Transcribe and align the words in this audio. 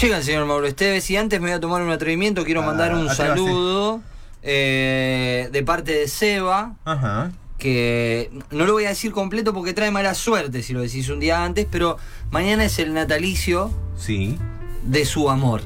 Llega 0.00 0.18
el 0.18 0.22
señor 0.22 0.46
Mauro 0.46 0.66
Esteves 0.66 1.10
y 1.10 1.16
antes 1.16 1.40
me 1.40 1.48
voy 1.48 1.56
a 1.56 1.60
tomar 1.60 1.82
un 1.82 1.90
atrevimiento, 1.90 2.44
quiero 2.44 2.62
Ah, 2.62 2.66
mandar 2.66 2.94
un 2.94 3.08
saludo 3.12 4.00
eh, 4.42 5.48
de 5.50 5.62
parte 5.64 5.92
de 5.92 6.06
Seba, 6.08 6.76
Ajá. 6.84 7.32
que 7.58 8.30
no 8.52 8.64
lo 8.64 8.74
voy 8.74 8.84
a 8.84 8.90
decir 8.90 9.10
completo 9.10 9.52
porque 9.52 9.72
trae 9.74 9.90
mala 9.90 10.14
suerte 10.14 10.62
si 10.62 10.72
lo 10.72 10.80
decís 10.82 11.08
un 11.08 11.18
día 11.18 11.42
antes, 11.44 11.66
pero 11.68 11.96
mañana 12.30 12.64
es 12.64 12.78
el 12.78 12.94
natalicio 12.94 13.72
Sí. 13.96 14.38
de 14.84 15.04
su 15.04 15.30
amor. 15.30 15.62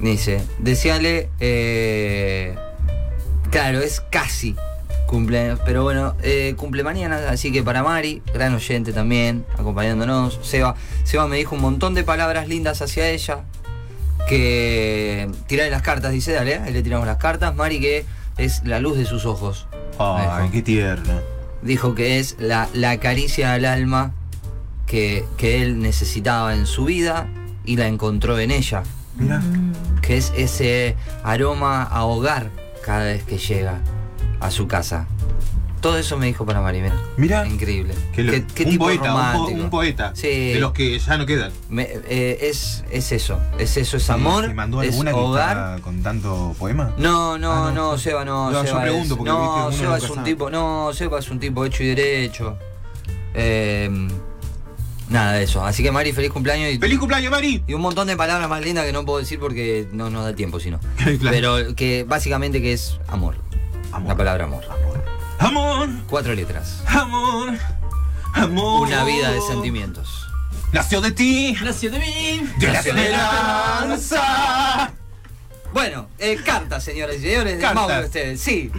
Dice, 0.00 0.42
deseale, 0.58 1.30
eh, 1.38 2.56
claro, 3.50 3.80
es 3.80 4.00
casi 4.00 4.56
cumpleaños, 5.06 5.60
pero 5.64 5.82
bueno, 5.82 6.14
eh, 6.22 6.54
cumple 6.56 6.82
mañana, 6.82 7.20
así 7.30 7.52
que 7.52 7.62
para 7.62 7.82
Mari, 7.82 8.22
gran 8.34 8.54
oyente 8.54 8.92
también, 8.92 9.44
acompañándonos. 9.58 10.38
Seba, 10.42 10.74
Seba 11.04 11.26
me 11.28 11.36
dijo 11.36 11.54
un 11.54 11.62
montón 11.62 11.94
de 11.94 12.02
palabras 12.04 12.48
lindas 12.48 12.82
hacia 12.82 13.08
ella, 13.08 13.44
que 14.28 15.30
tirarle 15.46 15.70
las 15.70 15.82
cartas, 15.82 16.12
dice, 16.12 16.32
dale, 16.32 16.56
ahí 16.56 16.72
le 16.72 16.82
tiramos 16.82 17.06
las 17.06 17.18
cartas. 17.18 17.54
Mari 17.54 17.80
que 17.80 18.04
es 18.36 18.62
la 18.64 18.80
luz 18.80 18.98
de 18.98 19.04
sus 19.04 19.24
ojos. 19.24 19.66
Ay, 19.98 20.50
qué 20.50 20.62
tierno. 20.62 21.20
Dijo 21.62 21.94
que 21.94 22.18
es 22.18 22.36
la, 22.38 22.68
la 22.74 22.98
caricia 22.98 23.54
al 23.54 23.64
alma 23.64 24.12
que, 24.86 25.24
que 25.36 25.62
él 25.62 25.80
necesitaba 25.80 26.54
en 26.54 26.66
su 26.66 26.84
vida 26.84 27.28
y 27.64 27.76
la 27.76 27.88
encontró 27.88 28.38
en 28.38 28.50
ella 28.52 28.82
Mira. 29.16 29.42
que 30.02 30.16
es 30.16 30.32
ese 30.36 30.94
aroma 31.24 31.82
a 31.82 32.04
hogar 32.04 32.50
cada 32.84 33.04
vez 33.04 33.24
que 33.24 33.38
llega 33.38 33.80
a 34.40 34.50
su 34.50 34.66
casa. 34.68 35.06
Todo 35.80 35.98
eso 35.98 36.16
me 36.16 36.26
dijo 36.26 36.44
para 36.46 36.60
Mari, 36.62 36.80
mira. 37.16 37.46
Increíble. 37.46 37.94
Qué 38.12 38.24
lo- 38.24 38.32
¿Qué, 38.32 38.44
qué 38.46 38.64
un, 38.64 38.70
tipo 38.70 38.84
poeta, 38.86 39.02
un, 39.02 39.08
po- 39.10 39.16
romántico. 39.32 39.60
un 39.62 39.70
poeta. 39.70 40.10
Sí. 40.16 40.52
De 40.54 40.58
los 40.58 40.72
que 40.72 40.98
ya 40.98 41.16
no 41.18 41.26
quedan. 41.26 41.52
Me- 41.68 41.86
eh, 42.08 42.38
es, 42.42 42.82
es 42.90 43.12
eso, 43.12 43.38
es 43.58 43.76
eso, 43.76 43.98
es 43.98 44.10
amor, 44.10 44.46
¿Se 44.46 44.54
mandó 44.54 44.82
es 44.82 44.90
alguna 44.90 45.12
que 45.12 45.16
hogar. 45.18 45.80
con 45.82 46.02
tanto 46.02 46.56
poema? 46.58 46.92
No, 46.98 47.38
no, 47.38 47.66
Ah, 47.66 47.72
no. 47.72 47.98
Seba 47.98 48.24
no. 48.24 48.50
No, 48.50 48.62
yo 48.62 48.68
Seba 48.68 48.82
pregunto 48.82 49.14
es, 49.14 49.18
porque, 49.18 49.30
no, 49.30 49.68
viste, 49.68 49.82
Seba 49.84 49.98
es 49.98 50.10
un 50.10 50.24
tipo, 50.24 50.50
no, 50.50 50.90
Seba 50.92 51.18
es 51.20 51.30
un 51.30 51.38
tipo 51.38 51.64
hecho 51.64 51.82
y 51.84 51.86
derecho. 51.88 52.56
Eh, 53.34 54.08
nada 55.10 55.32
de 55.34 55.44
eso. 55.44 55.64
Así 55.64 55.82
que 55.84 55.92
Mari, 55.92 56.12
feliz 56.12 56.32
cumpleaños 56.32 56.72
y, 56.72 56.78
¡Feliz 56.78 56.98
cumpleaños, 56.98 57.30
Mari! 57.30 57.62
y 57.66 57.74
un 57.74 57.82
montón 57.82 58.08
de 58.08 58.16
palabras 58.16 58.48
más 58.48 58.64
lindas 58.64 58.86
que 58.86 58.92
no 58.92 59.04
puedo 59.04 59.18
decir 59.18 59.38
porque 59.38 59.86
no 59.92 60.10
nos 60.10 60.24
da 60.24 60.34
tiempo, 60.34 60.58
sino. 60.58 60.80
Claro. 60.96 61.30
Pero 61.30 61.74
que 61.76 62.04
básicamente 62.04 62.60
que 62.60 62.72
es 62.72 62.98
amor. 63.08 63.36
Amor. 63.96 64.08
La 64.08 64.16
palabra 64.16 64.44
amor. 64.44 64.64
Amor, 65.38 65.88
Cuatro 66.08 66.34
letras. 66.34 66.82
amor, 66.86 67.54
amor. 68.34 68.86
Una 68.86 69.04
vida 69.04 69.30
de 69.32 69.40
sentimientos. 69.40 70.26
Nació 70.72 71.00
de 71.00 71.12
ti, 71.12 71.56
Nació 71.62 71.90
de 71.90 71.98
mí. 71.98 72.42
de 72.58 72.66
la 72.68 72.78
esperanza. 72.80 74.92
Bueno, 75.72 76.08
eh, 76.18 76.36
cartas, 76.44 76.84
señores 76.84 77.18
y 77.18 77.22
señores, 77.22 77.54
de 77.56 77.60
Cartas. 77.60 77.88
Mauro 77.88 78.04
ustedes. 78.06 78.40
Sí. 78.40 78.70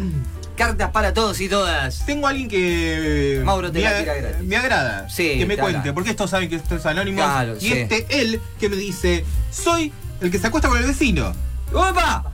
Cartas 0.55 0.89
para 0.91 1.13
todos 1.13 1.39
y 1.41 1.47
todas. 1.49 2.03
Tengo 2.05 2.25
a 2.27 2.31
alguien 2.31 2.47
que 2.49 3.41
Mauro 3.45 3.71
te 3.71 3.79
me, 3.79 3.85
la 3.85 3.99
tira 3.99 4.13
gratis. 4.15 4.47
me 4.47 4.55
agrada. 4.57 5.07
Sí, 5.09 5.38
que 5.38 5.45
me 5.45 5.55
te 5.55 5.61
cuente, 5.61 5.77
agrada. 5.79 5.93
porque 5.93 6.09
estos 6.11 6.29
saben 6.31 6.49
que 6.49 6.55
esto 6.55 6.75
es 6.75 6.85
anónimo. 6.88 7.17
Claro, 7.23 7.55
y 7.57 7.61
sí. 7.61 7.71
este, 7.73 8.05
él, 8.09 8.41
que 8.59 8.69
me 8.69 8.75
dice, 8.75 9.23
soy 9.51 9.93
el 10.21 10.31
que 10.31 10.39
se 10.39 10.47
acuesta 10.47 10.67
con 10.69 10.77
el 10.79 10.85
vecino. 10.85 11.31
¡Opa! 11.73 12.31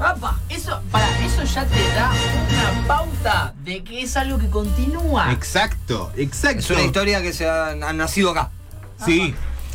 Apa, 0.00 0.38
eso, 0.48 0.80
para, 0.92 1.06
eso 1.24 1.42
ya 1.42 1.66
te 1.66 1.88
da 1.94 2.10
una 2.10 2.86
pauta 2.86 3.54
de 3.64 3.82
que 3.82 4.02
es 4.02 4.16
algo 4.16 4.38
que 4.38 4.48
continúa. 4.48 5.32
Exacto, 5.32 6.12
exacto. 6.16 6.60
Es 6.60 6.70
una 6.70 6.82
historia 6.82 7.20
que 7.20 7.32
se 7.32 7.48
ha, 7.48 7.70
ha 7.70 7.92
nacido 7.92 8.30
acá. 8.30 8.50
Sí. 9.04 9.34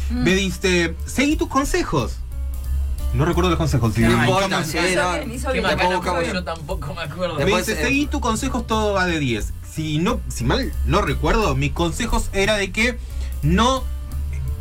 Me 0.09 0.33
diste, 0.35 0.95
seguí 1.05 1.35
tus 1.35 1.49
consejos. 1.49 2.17
No 3.13 3.25
recuerdo 3.25 3.49
los 3.51 3.59
consejos. 3.59 3.93
sí, 3.93 4.01
Hizo 4.01 5.53
no. 5.53 6.21
yo. 6.21 6.43
tampoco 6.43 6.93
me 6.93 7.01
acuerdo. 7.03 7.35
Me 7.35 7.45
dice, 7.45 7.75
seguí 7.75 8.07
tus 8.07 8.21
consejos, 8.21 8.65
todo 8.65 8.93
va 8.93 9.05
de 9.05 9.19
10. 9.19 9.53
Si, 9.71 9.99
no, 9.99 10.19
si 10.29 10.43
mal 10.43 10.71
no 10.85 11.01
recuerdo, 11.01 11.55
mis 11.55 11.73
consejos 11.73 12.29
era 12.33 12.55
de 12.55 12.71
que 12.71 12.97
no 13.41 13.83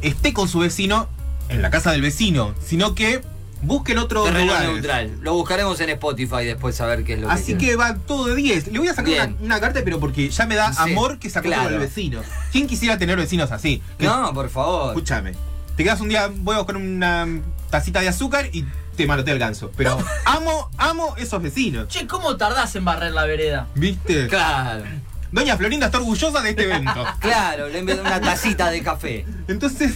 esté 0.03 0.33
con 0.33 0.49
su 0.49 0.59
vecino 0.59 1.09
en 1.49 1.63
la 1.63 1.71
casa 1.71 1.93
del 1.93 2.03
vecino, 2.03 2.55
sino 2.65 2.95
que 2.95 3.23
busquen 3.63 3.99
otro 3.99 4.25
Terreno 4.25 4.53
lugar. 4.53 4.65
neutral. 4.65 5.19
Lo 5.23 5.35
buscaremos 5.35 5.81
en 5.81 5.91
Spotify 5.91 6.45
después 6.45 6.81
a 6.81 6.87
ver 6.87 7.05
qué 7.05 7.15
es 7.15 7.21
lo 7.21 7.29
que 7.29 7.33
Así 7.33 7.55
que 7.57 7.77
va 7.77 7.97
todo 7.97 8.27
de 8.27 8.35
10. 8.35 8.69
Le 8.69 8.79
voy 8.79 8.89
a 8.89 8.95
sacar 8.95 9.33
una, 9.41 9.61
carta, 9.61 9.81
pero 9.85 10.01
porque 10.01 10.29
ya 10.29 10.47
me 10.47 10.55
da 10.55 10.73
Sí, 10.73 10.93
amor 10.93 11.19
que 11.19 11.29
acuesta 11.29 11.43
claro. 11.43 11.65
con 11.65 11.75
el 11.75 11.81
vecino. 11.81 12.21
¿Quién 12.51 12.67
quisiera 12.67 12.99
tener 12.99 13.17
vecinos 13.17 13.51
así? 13.53 13.83
No, 13.99 14.33
por 14.35 14.49
favor. 14.51 14.89
Escúchame. 14.89 15.33
Te 15.77 15.85
quedas 15.85 16.01
un 16.01 16.09
día, 16.09 16.31
voy 16.35 16.55
a 16.55 16.59
buscar 16.59 16.77
una 16.77 17.27
tacita 17.71 18.01
de 18.01 18.09
azúcar 18.09 18.51
y 18.53 18.67
te 18.97 19.07
manotea 19.07 19.33
el 19.33 19.41
ganso. 19.41 19.71
Pero 19.77 19.99
amo, 20.27 20.71
amo 20.77 21.15
esos 21.17 21.43
vecinos. 21.43 21.89
Che, 21.89 22.07
¿cómo 22.07 22.37
tardás 22.37 22.75
en 22.77 22.85
barrer 22.85 23.13
la 23.13 23.25
vereda? 23.25 23.69
¿Viste? 23.75 24.29
Claro, 24.29 24.85
Doña 25.33 25.57
Florinda 25.57 25.87
está 25.87 25.97
orgullosa 25.97 26.43
de 26.43 26.51
este 26.51 26.65
evento. 26.65 27.07
claro, 27.21 27.69
le 27.69 27.79
envío 27.79 27.99
una 28.01 28.21
tacita 28.21 28.71
de 28.71 28.83
café. 28.83 29.25
Entonces, 29.49 29.95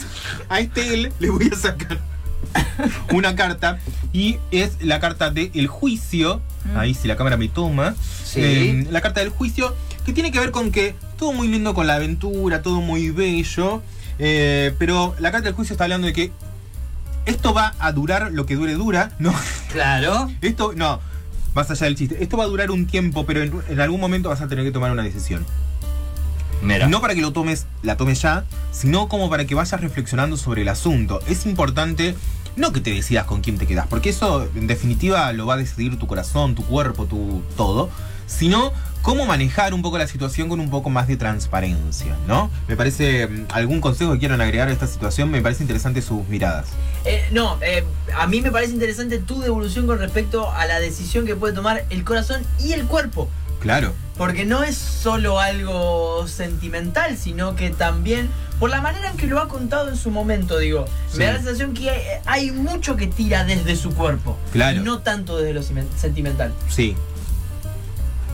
a 0.49 0.61
este 0.61 0.95
él 0.95 1.13
le 1.19 1.31
voy 1.31 1.51
a 1.53 1.57
sacar 1.57 1.99
una 3.13 3.35
carta. 3.37 3.79
Y 4.13 4.39
es 4.51 4.83
la 4.83 5.01
carta 5.01 5.31
del 5.31 5.51
el 5.55 5.67
juicio. 5.67 6.41
Ahí 6.77 6.95
si 6.95 7.07
la 7.09 7.17
cámara 7.17 7.37
me 7.37 7.49
toma. 7.49 7.95
Sí. 8.25 8.41
Eh, 8.43 8.87
la 8.91 9.01
carta 9.01 9.21
del 9.21 9.31
juicio. 9.31 9.75
Que 10.05 10.13
tiene 10.13 10.31
que 10.31 10.39
ver 10.39 10.51
con 10.53 10.71
que 10.71 10.95
todo 11.19 11.33
muy 11.33 11.49
lindo 11.49 11.75
con 11.75 11.87
la 11.89 11.97
aventura, 11.97 12.63
todo 12.63 12.81
muy 12.81 13.11
bello. 13.11 13.83
eh, 14.19 14.75
pero 14.79 15.15
la 15.19 15.31
carta 15.33 15.47
del 15.47 15.55
juicio 15.55 15.75
está 15.75 15.85
hablando 15.85 16.07
de 16.07 16.13
que 16.13 16.31
esto 17.25 17.53
va 17.53 17.75
a 17.81 17.91
durar 17.93 18.31
lo 18.33 18.47
que 18.47 18.55
dure 18.55 18.75
dura. 18.75 19.11
No, 19.19 19.35
Claro. 19.73 20.31
esto 20.43 20.73
no. 20.77 21.01
Más 21.55 21.71
allá 21.71 21.87
del 21.87 21.97
chiste. 21.97 22.23
Esto 22.23 22.37
va 22.37 22.45
a 22.45 22.47
durar 22.47 22.71
un 22.71 22.87
tiempo, 22.87 23.27
pero 23.27 23.43
en, 23.43 23.53
en 23.69 23.81
algún 23.81 24.01
momento 24.01 24.29
vas 24.29 24.41
a 24.43 24.47
tener 24.49 24.65
que 24.65 24.71
tomar 24.71 24.93
una 24.93 25.03
decisión. 25.03 25.45
Mira. 26.63 26.87
No 26.89 27.01
para 27.01 27.15
que 27.15 27.21
lo 27.21 27.33
tomes, 27.33 27.67
la 27.83 27.97
tomes 27.97 28.21
ya, 28.23 28.45
sino 28.73 29.09
como 29.09 29.29
para 29.29 29.45
que 29.45 29.55
vayas 29.55 29.81
reflexionando 29.81 30.37
sobre 30.37 30.63
el 30.63 30.69
asunto. 30.69 31.21
Es 31.29 31.47
importante 31.47 32.15
no 32.57 32.73
que 32.73 32.81
te 32.81 32.93
decidas 32.93 33.27
con 33.27 33.41
quién 33.43 33.59
te 33.59 33.67
quedas, 33.67 33.87
porque 33.87 34.11
eso 34.11 34.49
en 34.55 34.67
definitiva 34.67 35.33
lo 35.33 35.47
va 35.47 35.55
a 35.55 35.57
decidir 35.59 35.99
tu 35.99 36.07
corazón, 36.07 36.55
tu 36.55 36.65
cuerpo, 36.65 37.07
tu 37.07 37.43
todo, 37.57 37.91
sino 38.27 38.73
cómo 39.03 39.25
manejar 39.25 39.73
un 39.73 39.83
poco 39.83 39.99
la 39.99 40.09
situación 40.09 40.49
con 40.49 40.59
un 40.59 40.69
poco 40.69 40.91
más 40.91 41.07
de 41.07 41.17
transparencia, 41.17 42.17
¿no? 42.27 42.51
Me 42.67 42.77
parece 42.77 43.29
mm, 43.29 43.47
algún 43.51 43.81
consejo 43.81 44.13
que 44.15 44.19
quieran 44.19 44.41
agregar 44.41 44.67
a 44.67 44.73
esta 44.73 44.89
situación, 44.89 45.31
me 45.31 45.41
parece 45.41 45.63
interesante 45.63 46.03
sus 46.03 46.27
miradas. 46.29 46.67
Eh, 47.05 47.25
no, 47.31 47.57
eh, 47.63 47.85
a 48.19 48.27
mí 48.27 48.41
me 48.41 48.51
parece 48.51 48.73
interesante 48.73 49.19
tu 49.19 49.41
devolución 49.41 49.87
con 49.87 50.01
respecto 50.01 50.51
a 50.51 50.67
la 50.67 50.81
decisión 50.81 51.25
que 51.25 51.37
puede 51.37 51.55
tomar 51.55 51.85
el 51.91 52.03
corazón 52.03 52.43
y 52.59 52.73
el 52.73 52.87
cuerpo. 52.87 53.29
Claro. 53.61 53.93
Porque 54.19 54.45
no 54.45 54.65
es 54.65 54.77
solo 54.77 55.39
algo 55.39 56.27
sentimental, 56.27 57.17
sino 57.17 57.55
que 57.55 57.71
también, 57.71 58.29
por 58.59 58.71
la 58.71 58.81
manera 58.81 59.11
en 59.11 59.17
que 59.17 59.27
lo 59.27 59.41
ha 59.41 59.49
contado 59.49 59.89
en 59.91 59.97
su 59.97 60.11
momento, 60.11 60.59
digo, 60.59 60.87
Sí. 61.11 61.19
me 61.19 61.25
da 61.27 61.33
la 61.33 61.39
sensación 61.39 61.75
que 61.75 61.91
hay, 61.91 62.01
hay 62.25 62.51
mucho 62.53 62.97
que 62.97 63.07
tira 63.07 63.45
desde 63.45 63.77
su 63.77 63.91
cuerpo. 63.95 64.37
Claro. 64.53 64.81
Y 64.81 64.85
no 64.85 65.01
tanto 65.01 65.37
desde 65.39 65.53
lo 65.55 65.63
sentimental. 65.63 66.53
Sí. 66.69 66.97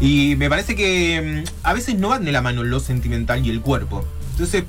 Y 0.01 0.35
me 0.37 0.49
parece 0.49 0.75
que 0.75 1.45
mm, 1.47 1.67
a 1.67 1.73
veces 1.73 1.97
no 1.97 2.09
van 2.09 2.25
de 2.25 2.33
la 2.33 2.43
mano 2.43 2.65
lo 2.65 2.81
sentimental 2.81 3.45
y 3.47 3.51
el 3.51 3.61
cuerpo. 3.61 4.05
Entonces, 4.33 4.65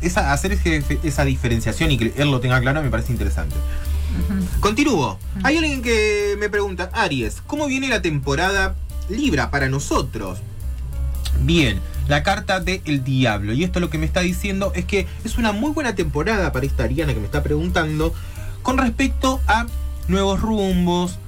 esa, 0.00 0.32
hacer 0.32 0.52
ese- 0.52 0.82
esa 1.02 1.24
diferenciación 1.24 1.90
y 1.92 1.98
que 1.98 2.12
él 2.16 2.30
lo 2.30 2.40
tenga 2.40 2.60
claro 2.60 2.82
me 2.82 2.90
parece 2.90 3.12
interesante. 3.12 3.54
Continúo. 4.60 5.18
Hay 5.42 5.56
alguien 5.56 5.80
que 5.82 6.36
me 6.38 6.50
pregunta, 6.50 6.90
Aries, 6.92 7.40
¿cómo 7.46 7.66
viene 7.66 7.88
la 7.88 8.02
temporada 8.02 8.74
Libra 9.08 9.50
para 9.50 9.68
nosotros? 9.68 10.38
Bien, 11.40 11.80
la 12.08 12.22
carta 12.22 12.60
de 12.60 12.82
El 12.84 13.04
Diablo. 13.04 13.52
Y 13.52 13.64
esto 13.64 13.80
lo 13.80 13.90
que 13.90 13.98
me 13.98 14.06
está 14.06 14.20
diciendo 14.20 14.72
es 14.74 14.84
que 14.84 15.06
es 15.24 15.38
una 15.38 15.52
muy 15.52 15.72
buena 15.72 15.94
temporada 15.94 16.52
para 16.52 16.66
esta 16.66 16.84
Ariana 16.84 17.14
que 17.14 17.20
me 17.20 17.26
está 17.26 17.42
preguntando 17.42 18.14
con 18.62 18.78
respecto 18.78 19.40
a 19.46 19.66
nuevos 20.08 20.40
rumbos, 20.40 21.18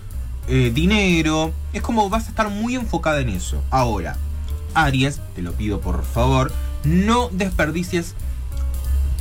eh, 0.49 0.71
dinero. 0.75 1.53
Es 1.73 1.83
como 1.83 2.09
vas 2.09 2.27
a 2.27 2.31
estar 2.31 2.49
muy 2.51 2.75
enfocada 2.75 3.21
en 3.21 3.31
eso. 3.31 3.63
Ahora, 3.71 4.17
Aries, 4.75 5.21
te 5.35 5.43
lo 5.43 5.53
pido 5.53 5.81
por 5.81 6.05
favor, 6.05 6.53
no 6.85 7.29
desperdicies 7.31 8.15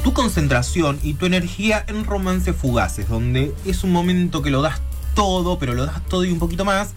tu 0.04 0.14
concentración 0.14 1.00
y 1.02 1.14
tu 1.14 1.26
energía 1.26 1.84
en 1.88 2.04
romances 2.04 2.56
fugaces, 2.56 3.08
donde 3.08 3.54
es 3.66 3.84
un 3.84 3.92
momento 3.92 4.42
que 4.42 4.50
lo 4.50 4.62
das 4.62 4.82
todo, 5.16 5.60
pero 5.60 5.74
lo 5.74 5.86
das 5.86 6.06
todo 6.08 6.26
y 6.26 6.32
un 6.32 6.40
poquito 6.40 6.66
más, 6.66 6.90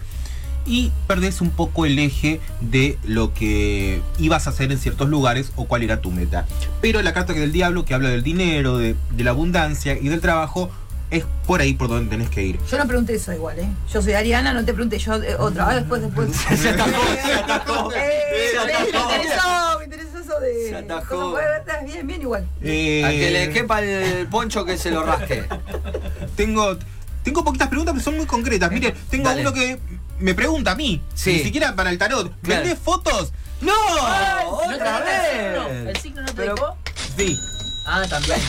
y 0.67 0.91
perdés 1.07 1.41
un 1.41 1.49
poco 1.51 1.85
el 1.85 1.97
eje 1.99 2.39
de 2.61 2.97
lo 3.05 3.33
que 3.33 4.01
ibas 4.19 4.47
a 4.47 4.49
hacer 4.51 4.71
en 4.71 4.77
ciertos 4.77 5.07
lugares 5.09 5.51
o 5.55 5.65
cuál 5.65 5.83
era 5.83 6.01
tu 6.01 6.11
meta. 6.11 6.45
Pero 6.81 7.01
la 7.01 7.13
carta 7.13 7.33
que 7.33 7.39
del 7.39 7.51
diablo, 7.53 7.85
que 7.85 7.93
habla 7.93 8.09
del 8.09 8.23
dinero, 8.23 8.77
de, 8.77 8.95
de 9.11 9.23
la 9.23 9.31
abundancia 9.31 9.97
y 9.99 10.09
del 10.09 10.21
trabajo, 10.21 10.69
es 11.09 11.23
por 11.45 11.61
ahí 11.61 11.73
por 11.73 11.87
donde 11.87 12.09
tenés 12.09 12.29
que 12.29 12.43
ir. 12.43 12.59
Yo 12.69 12.77
no 12.77 12.85
pregunté 12.85 13.15
eso 13.15 13.31
igual, 13.31 13.57
¿eh? 13.59 13.67
Yo 13.93 14.01
soy 14.01 14.11
Ariana, 14.11 14.51
no 14.53 14.65
te 14.65 14.73
pregunté 14.73 14.99
yo 14.99 15.15
eh, 15.15 15.35
otra 15.39 15.67
vez, 15.67 15.75
después, 15.77 16.01
después. 16.01 16.29
Se 16.59 16.69
atajó, 16.69 16.91
se 17.25 17.33
atajó. 17.33 17.89
Eh, 17.95 18.51
Se 18.51 18.65
me 18.65 18.73
atajó. 18.73 19.11
interesó, 19.13 19.77
me 19.79 19.83
interesó 19.85 20.19
eso. 20.19 20.39
de. 20.41 20.69
Se 20.69 20.75
atajó. 20.75 21.31
cosas, 21.31 21.85
bien, 21.85 22.05
bien 22.07 22.21
igual. 22.21 22.45
Eh, 22.61 23.03
Al 23.05 23.11
que 23.13 23.31
le 23.31 23.49
quepa 23.51 23.81
el 23.81 24.27
poncho 24.27 24.65
que 24.65 24.77
se 24.77 24.91
lo 24.91 25.03
rasque. 25.03 25.45
Tengo, 26.35 26.77
tengo 27.23 27.43
poquitas 27.43 27.67
preguntas 27.69 27.95
que 27.95 28.01
son 28.01 28.17
muy 28.17 28.25
concretas. 28.25 28.69
Mire, 28.71 28.93
tengo 29.09 29.29
Dale. 29.29 29.41
uno 29.41 29.53
que 29.53 29.79
me 30.19 30.33
pregunta 30.33 30.71
a 30.71 30.75
mí. 30.75 31.01
Sí. 31.13 31.33
Ni 31.33 31.39
siquiera 31.43 31.75
para 31.75 31.89
el 31.89 31.97
tarot. 31.97 32.31
Claro. 32.41 32.61
¿Vendés 32.63 32.79
fotos? 32.79 33.31
¡No! 33.61 33.71
¿No 33.73 34.57
te 34.69 34.75
¡Otra 34.75 34.99
dejó 34.99 35.09
el 35.09 35.31
signo? 35.31 35.69
vez! 35.69 35.87
¿El 35.95 35.97
signo 36.01 36.21
no 36.21 36.27
te 36.27 36.33
Pero- 36.33 36.55
dejó? 36.55 36.77
Sí. 37.17 37.37
Ah, 37.85 38.03
también. 38.09 38.39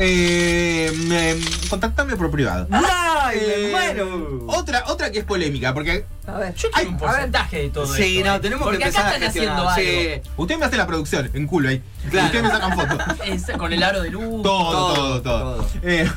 Eh, 0.00 0.92
me- 1.08 1.68
contactame 1.68 2.16
por 2.16 2.30
privado. 2.30 2.68
¡Ay, 2.70 3.36
Eh, 3.40 3.68
muero! 3.72 4.44
Otra, 4.46 4.84
otra 4.86 5.10
que 5.10 5.18
es 5.20 5.24
polémica, 5.24 5.74
porque 5.74 6.04
A 6.26 6.38
ver. 6.38 6.54
Yo 6.54 6.68
Ay, 6.72 6.84
quiero 6.84 6.90
un 6.90 6.94
a 6.96 6.98
ver. 7.00 7.08
porcentaje 7.10 7.56
de 7.62 7.70
todo 7.70 7.94
Sí, 7.96 8.18
esto. 8.18 8.28
no, 8.30 8.36
¿eh? 8.36 8.40
tenemos 8.40 8.62
Porque 8.64 8.78
que 8.78 8.84
empezar 8.84 9.06
acá 9.06 9.10
a 9.10 9.14
están 9.16 9.32
gestionar. 9.32 9.66
haciendo 9.72 9.92
Sí. 10.04 10.12
algo. 10.28 10.42
usted 10.42 10.58
me 10.58 10.64
hace 10.66 10.76
la 10.76 10.86
producción, 10.86 11.30
en 11.34 11.46
culo 11.48 11.68
ahí. 11.70 11.82
Claro. 12.10 12.26
Ustedes 12.26 12.44
me 12.44 12.50
sacan 12.50 12.76
fotos. 12.76 12.98
Es 13.26 13.44
con 13.58 13.72
el 13.72 13.82
aro 13.82 14.02
de 14.02 14.10
luz. 14.10 14.42
Todo, 14.42 14.70
Todo, 14.70 14.94
todo, 14.94 15.22
todo. 15.22 15.54
todo. 15.56 15.68
Eh, 15.82 16.08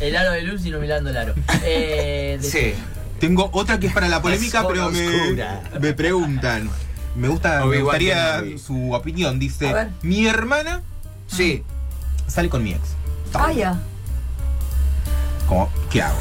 El 0.00 0.16
aro 0.16 0.32
de 0.32 0.42
luz 0.42 0.66
y 0.66 0.70
no 0.70 0.78
mirando 0.80 1.10
el 1.10 1.16
aro. 1.16 1.34
Eh, 1.62 2.38
Sí. 2.42 2.74
Tengo 3.22 3.48
otra 3.52 3.78
que 3.78 3.86
es 3.86 3.92
para 3.92 4.08
la 4.08 4.20
polémica, 4.20 4.66
pero 4.66 4.90
me, 4.90 5.92
preguntan. 5.92 6.68
Me 7.14 7.28
gusta, 7.28 7.64
me 7.66 7.80
gustaría 7.80 8.42
su 8.58 8.92
opinión. 8.92 9.38
Dice, 9.38 9.72
mi 10.02 10.26
hermana 10.26 10.82
Sí. 11.28 11.62
sale 12.26 12.48
con 12.48 12.64
mi 12.64 12.72
ex. 12.72 12.80
Ah, 13.32 13.52
ya. 13.52 13.78
Como, 15.46 15.70
¿Qué 15.88 16.02
hago? 16.02 16.18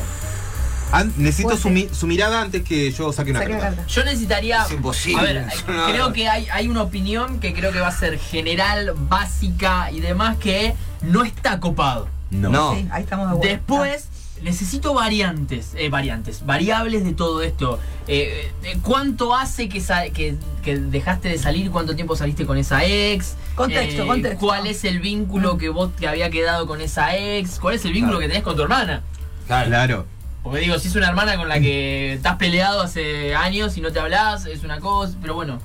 An- 0.92 1.12
necesito 1.18 1.58
su, 1.58 1.72
mi- 1.72 1.90
su 1.92 2.06
mirada 2.06 2.40
antes 2.40 2.62
que 2.64 2.92
yo 2.92 3.12
saque 3.12 3.32
una 3.32 3.40
Saqué 3.40 3.54
la 3.54 3.60
carta. 3.62 3.76
carta. 3.78 3.92
Yo 3.92 4.04
necesitaría. 4.04 4.62
Es 4.64 4.72
imposible. 4.72 5.22
A 5.22 5.24
ver, 5.24 5.46
No. 5.68 5.86
creo 5.88 6.14
que 6.14 6.28
hay, 6.30 6.48
hay 6.52 6.68
una 6.68 6.84
opinión 6.84 7.40
que 7.40 7.52
creo 7.56 7.72
que 7.72 7.80
va 7.80 7.88
a 7.88 7.92
ser 7.98 8.20
general, 8.20 8.94
básica 8.96 9.90
y 9.92 10.02
demás 10.02 10.38
que 10.38 10.76
no 11.02 11.24
está 11.24 11.60
copado. 11.60 12.10
No. 12.30 12.50
No. 12.50 12.76
Sí, 12.76 12.88
ahí 12.92 13.02
estamos 13.04 13.28
de 13.28 13.34
acuerdo. 13.34 13.50
Después, 13.56 14.08
necesito 14.42 14.94
variantes, 14.94 15.74
eh, 15.76 15.90
variantes, 15.90 16.46
variables 16.46 17.04
de 17.04 17.14
todo 17.14 17.42
esto. 17.42 17.80
Eh, 18.08 18.52
eh, 18.64 18.78
¿Cuánto 18.82 19.36
hace 19.36 19.70
que, 19.70 19.80
sa- 19.82 20.10
que, 20.10 20.36
que 20.64 20.78
dejaste 20.78 21.30
de 21.30 21.38
salir? 21.38 21.70
¿Cuánto 21.72 21.96
tiempo 21.96 22.16
saliste 22.16 22.46
con 22.46 22.58
esa 22.58 22.84
ex? 22.86 23.36
Contexto, 23.56 24.04
Eh, 24.04 24.08
contexto. 24.08 24.40
¿Cuál 24.46 24.68
es 24.68 24.84
el 24.84 25.00
vínculo 25.00 25.58
que 25.58 25.70
vos 25.70 25.96
te 25.96 26.08
había 26.08 26.30
quedado 26.30 26.66
con 26.68 26.82
esa 26.82 27.16
ex? 27.18 27.60
¿Cuál 27.60 27.76
es 27.76 27.86
el 27.86 27.94
vínculo 27.94 28.18
Claro. 28.18 28.22
que 28.22 28.28
tenés 28.30 28.44
con 28.44 28.56
tu 28.56 28.62
hermana? 28.64 29.04
Claro. 29.48 29.68
Claro. 29.68 30.06
Porque 30.44 30.60
digo, 30.60 30.80
si 30.80 30.88
es 30.88 30.96
una 30.96 31.08
hermana 31.10 31.38
con 31.38 31.48
la 31.48 31.60
que 31.60 32.14
estás 32.14 32.38
peleado 32.38 32.82
hace 32.82 33.36
años 33.36 33.78
y 33.78 33.82
no 33.82 33.92
te 33.92 34.00
hablas, 34.00 34.48
es 34.48 34.64
una 34.64 34.80
cosa, 34.80 35.16
pero 35.22 35.36
bueno, 35.36 35.60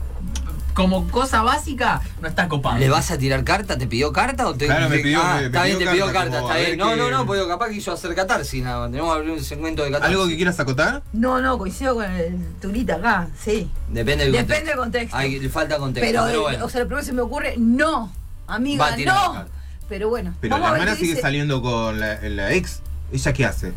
como 0.76 1.08
cosa 1.10 1.42
básica, 1.42 2.02
no 2.20 2.28
está 2.28 2.48
copado. 2.48 2.76
¿Le 2.78 2.90
vas 2.90 3.10
a 3.10 3.16
tirar 3.16 3.42
carta? 3.44 3.78
¿Te 3.78 3.86
pidió 3.86 4.12
carta 4.12 4.46
o 4.46 4.54
te 4.54 4.66
Claro, 4.66 4.90
me 4.90 4.98
pidió- 4.98 5.20
Ah, 5.22 5.34
me- 5.36 5.40
me 5.40 5.46
está 5.46 5.64
bien, 5.64 5.78
pidió 5.78 5.88
te 5.90 5.92
pidió 5.94 6.06
carta, 6.06 6.20
carta, 6.20 6.36
como, 6.40 6.48
está 6.50 6.54
a 6.54 6.58
bien. 6.58 6.70
ver 6.70 6.78
No, 6.78 6.90
qué- 6.92 6.96
no, 6.98 7.10
no, 7.18 7.26
porque 7.26 7.48
capaz 7.48 7.68
quiso 7.70 7.92
hacer 7.92 8.14
catarsis 8.14 8.62
nada. 8.62 8.86
Tenemos 8.90 9.10
que 9.12 9.18
abrir 9.18 9.32
un 9.32 9.42
segmento 9.42 9.82
de 9.82 9.90
catarsis. 9.90 10.14
¿Algo 10.16 10.28
que 10.28 10.36
quieras 10.36 10.60
acotar? 10.60 11.02
No, 11.14 11.40
no, 11.40 11.56
coincido 11.58 11.94
con 11.94 12.04
el 12.04 12.36
turita 12.60 12.96
acá, 12.96 13.28
sí. 13.42 13.70
Depende 13.88 14.24
del 14.24 14.34
contexto. 14.34 14.52
Depende 14.52 14.68
del 14.70 14.78
contexto. 14.78 15.16
Hay, 15.16 15.40
le 15.40 15.48
falta 15.48 15.78
contexto. 15.78 16.12
pero, 16.12 16.24
Pero, 16.26 16.38
eh, 16.38 16.42
bueno. 16.42 16.64
o 16.66 16.68
sea, 16.68 16.80
lo 16.82 16.86
primero 16.86 17.00
que 17.00 17.06
se 17.06 17.12
me 17.14 17.22
ocurre, 17.22 17.54
no. 17.56 18.12
Va 18.48 18.54
Amiga, 18.56 18.86
a 18.86 18.94
tirar 18.94 19.16
la 19.16 19.26
no. 19.28 19.32
carta. 19.32 19.52
Pero 19.88 20.08
bueno, 20.10 20.34
Pero 20.40 20.50
vamos 20.52 20.64
la 20.66 20.68
a 20.68 20.72
ver 20.72 20.80
hermana 20.82 20.94
qué 20.96 21.00
sigue 21.00 21.12
dice. 21.14 21.22
saliendo 21.22 21.62
con 21.62 21.98
la, 21.98 22.20
la 22.20 22.52
ex. 22.52 22.80
¿Ella 23.12 23.32
qué 23.32 23.44
hace? 23.46 23.72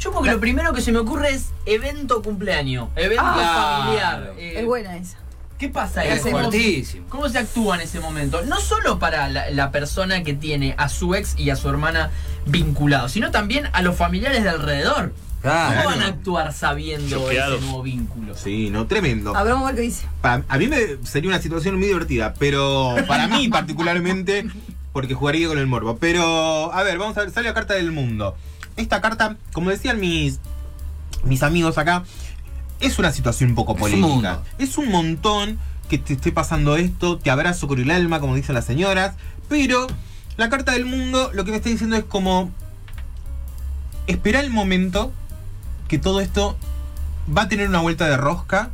Yo 0.00 0.10
porque 0.10 0.32
lo 0.32 0.40
primero 0.40 0.72
que 0.72 0.80
se 0.82 0.90
me 0.90 0.98
ocurre 0.98 1.30
es 1.30 1.50
evento 1.64 2.20
cumpleaños, 2.22 2.88
evento 2.96 3.22
Ah, 3.24 3.82
familiar. 3.84 4.32
eh, 4.36 4.54
Es 4.58 4.66
buena 4.66 4.96
esa. 4.96 5.18
¿Qué 5.64 5.70
pasa 5.70 6.02
ahí? 6.02 6.08
Es 6.10 6.20
¿Cómo- 6.20 6.40
fuertísimo. 6.40 7.06
¿Cómo 7.08 7.28
se 7.30 7.38
actúa 7.38 7.76
en 7.76 7.80
ese 7.80 7.98
momento? 7.98 8.42
No 8.42 8.60
solo 8.60 8.98
para 8.98 9.28
la, 9.30 9.48
la 9.50 9.70
persona 9.70 10.22
que 10.22 10.34
tiene 10.34 10.74
a 10.76 10.90
su 10.90 11.14
ex 11.14 11.38
y 11.38 11.48
a 11.48 11.56
su 11.56 11.70
hermana 11.70 12.10
vinculados, 12.44 13.12
sino 13.12 13.30
también 13.30 13.70
a 13.72 13.80
los 13.80 13.96
familiares 13.96 14.42
de 14.42 14.50
alrededor. 14.50 15.14
Claro. 15.40 15.76
¿Cómo 15.82 15.96
van 15.96 16.02
a 16.02 16.06
actuar 16.08 16.52
sabiendo 16.52 17.30
ese 17.30 17.60
nuevo 17.60 17.82
vínculo? 17.82 18.34
Sí, 18.36 18.68
no, 18.68 18.86
tremendo. 18.86 19.34
A 19.34 19.42
ver, 19.42 19.54
vamos 19.54 19.68
a 19.68 19.72
ver 19.72 19.76
qué 19.76 19.86
dice. 19.86 20.06
A 20.22 20.58
mí 20.58 20.68
me 20.68 20.98
sería 21.06 21.30
una 21.30 21.40
situación 21.40 21.76
muy 21.78 21.86
divertida, 21.86 22.34
pero 22.38 22.94
para 23.08 23.26
mí 23.26 23.48
particularmente, 23.48 24.46
porque 24.92 25.14
jugaría 25.14 25.48
con 25.48 25.56
el 25.58 25.66
morbo. 25.66 25.96
Pero, 25.96 26.74
a 26.74 26.82
ver, 26.82 26.98
vamos 26.98 27.16
a 27.16 27.20
ver, 27.20 27.30
sale 27.30 27.48
la 27.48 27.54
carta 27.54 27.72
del 27.72 27.90
mundo. 27.90 28.36
Esta 28.76 29.00
carta, 29.00 29.36
como 29.54 29.70
decían 29.70 29.98
mis, 29.98 30.40
mis 31.24 31.42
amigos 31.42 31.78
acá, 31.78 32.04
es 32.86 32.98
una 32.98 33.12
situación 33.12 33.50
un 33.50 33.56
poco 33.56 33.74
polémica. 33.76 34.06
Es 34.58 34.78
un 34.78 34.90
montón 34.90 35.58
que 35.88 35.98
te 35.98 36.14
esté 36.14 36.32
pasando 36.32 36.76
esto, 36.76 37.18
te 37.18 37.30
abrazo 37.30 37.68
con 37.68 37.78
el 37.78 37.90
alma, 37.90 38.20
como 38.20 38.34
dicen 38.34 38.54
las 38.54 38.64
señoras, 38.64 39.14
pero 39.48 39.86
la 40.36 40.48
carta 40.48 40.72
del 40.72 40.86
mundo 40.86 41.30
lo 41.34 41.44
que 41.44 41.50
me 41.50 41.58
está 41.58 41.68
diciendo 41.68 41.96
es 41.96 42.04
como, 42.04 42.50
espera 44.06 44.40
el 44.40 44.50
momento 44.50 45.12
que 45.88 45.98
todo 45.98 46.20
esto 46.20 46.56
va 47.36 47.42
a 47.42 47.48
tener 47.48 47.68
una 47.68 47.80
vuelta 47.80 48.06
de 48.08 48.16
rosca. 48.16 48.70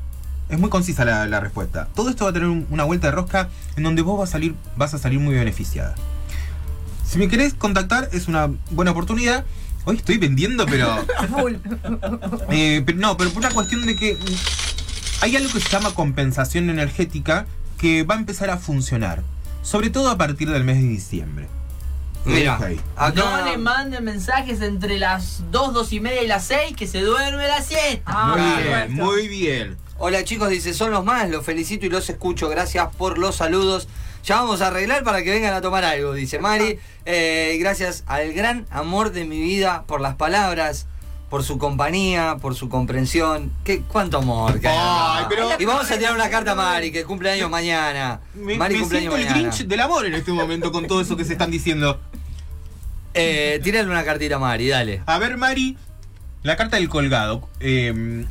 Es 0.48 0.58
muy 0.58 0.68
concisa 0.70 1.04
la, 1.04 1.26
la 1.26 1.38
respuesta. 1.40 1.88
Todo 1.94 2.10
esto 2.10 2.24
va 2.24 2.30
a 2.30 2.32
tener 2.32 2.48
un- 2.48 2.66
una 2.70 2.84
vuelta 2.84 3.06
de 3.08 3.12
rosca 3.12 3.48
en 3.76 3.84
donde 3.84 4.02
vos 4.02 4.18
vas 4.18 4.30
a 4.30 4.32
salir, 4.32 4.54
vas 4.76 4.94
a 4.94 4.98
salir 4.98 5.20
muy 5.20 5.34
beneficiada. 5.34 5.94
Si 7.06 7.18
me 7.18 7.28
querés 7.28 7.54
contactar, 7.54 8.08
es 8.12 8.26
una 8.28 8.50
buena 8.70 8.90
oportunidad. 8.92 9.44
Hoy 9.90 9.96
estoy 9.96 10.18
vendiendo, 10.18 10.66
pero. 10.66 11.04
Full. 11.36 11.54
eh, 12.50 12.80
pero 12.86 12.98
no, 12.98 13.16
pero 13.16 13.30
por 13.30 13.40
una 13.40 13.50
cuestión 13.50 13.84
de 13.86 13.96
que 13.96 14.14
mm, 14.14 15.22
hay 15.22 15.34
algo 15.34 15.52
que 15.52 15.58
se 15.58 15.68
llama 15.68 15.92
compensación 15.94 16.70
energética 16.70 17.46
que 17.76 18.04
va 18.04 18.14
a 18.14 18.18
empezar 18.18 18.50
a 18.50 18.56
funcionar. 18.56 19.24
Sobre 19.62 19.90
todo 19.90 20.08
a 20.10 20.16
partir 20.16 20.48
del 20.48 20.62
mes 20.62 20.76
de 20.76 20.88
diciembre. 20.88 21.48
Mira, 22.24 22.60
acá. 22.94 23.20
No 23.20 23.44
le 23.44 23.58
manden 23.58 24.04
mensajes 24.04 24.60
entre 24.60 24.98
las 25.00 25.42
2, 25.50 25.74
2 25.74 25.92
y 25.94 26.00
media 26.00 26.22
y 26.22 26.28
las 26.28 26.44
6 26.44 26.76
que 26.76 26.86
se 26.86 27.00
duerme 27.00 27.48
la 27.48 27.60
siesta. 27.60 28.02
Ah, 28.06 28.36
muy 28.36 28.40
bien, 28.40 28.72
perfecto. 28.72 29.04
muy 29.04 29.28
bien. 29.28 29.76
Hola 29.98 30.22
chicos, 30.22 30.50
dice, 30.50 30.72
son 30.72 30.92
los 30.92 31.04
más, 31.04 31.28
los 31.30 31.44
felicito 31.44 31.84
y 31.84 31.88
los 31.88 32.08
escucho, 32.08 32.48
gracias 32.48 32.94
por 32.96 33.18
los 33.18 33.36
saludos. 33.36 33.88
Ya 34.24 34.36
vamos 34.36 34.60
a 34.60 34.68
arreglar 34.68 35.02
para 35.02 35.22
que 35.22 35.30
vengan 35.30 35.54
a 35.54 35.60
tomar 35.60 35.84
algo, 35.84 36.12
dice 36.12 36.38
Mari. 36.38 36.78
Eh, 37.06 37.56
gracias 37.60 38.04
al 38.06 38.32
gran 38.32 38.66
amor 38.70 39.12
de 39.12 39.24
mi 39.24 39.40
vida 39.40 39.84
por 39.86 40.00
las 40.00 40.14
palabras, 40.16 40.86
por 41.30 41.42
su 41.42 41.58
compañía, 41.58 42.36
por 42.40 42.54
su 42.54 42.68
comprensión. 42.68 43.50
¿Qué, 43.64 43.80
¿Cuánto 43.82 44.18
amor? 44.18 44.60
que 44.60 44.68
Ay, 44.68 45.24
pero- 45.28 45.48
Y 45.58 45.64
vamos 45.64 45.90
a 45.90 45.96
tirar 45.96 46.14
una 46.14 46.28
carta 46.28 46.52
a 46.52 46.54
Mari, 46.54 46.92
que 46.92 47.04
cumple 47.04 47.30
años 47.30 47.48
mañana. 47.50 48.20
Me, 48.34 48.56
Mari 48.56 48.74
me 48.74 48.80
cumpleaños 48.80 49.14
siento 49.14 49.16
el 49.16 49.24
mañana. 49.36 49.48
Grinch 49.54 49.68
del 49.68 49.80
amor 49.80 50.06
en 50.06 50.14
este 50.14 50.32
momento 50.32 50.70
con 50.70 50.86
todo 50.86 51.00
eso 51.00 51.16
que 51.16 51.24
se 51.24 51.32
están 51.32 51.50
diciendo. 51.50 52.00
Eh, 53.14 53.60
tírale 53.62 53.88
una 53.90 54.04
cartita 54.04 54.36
a 54.36 54.38
Mari, 54.38 54.68
dale. 54.68 55.02
A 55.06 55.18
ver, 55.18 55.36
Mari, 55.36 55.76
la 56.42 56.56
carta 56.56 56.76
del 56.76 56.88
colgado. 56.88 57.48
Eh, 57.60 58.26